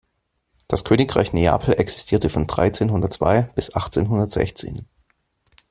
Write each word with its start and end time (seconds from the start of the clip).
Das 0.67 0.83
Königreich 0.83 1.31
Neapel 1.31 1.75
existierte 1.79 2.31
von 2.31 2.47
dreizehnhundertzwei 2.47 3.51
bis 3.53 3.75
achtzehnhundertsechzehn. 3.75 4.87